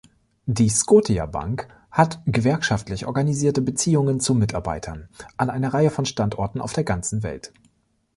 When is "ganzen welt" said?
6.85-7.53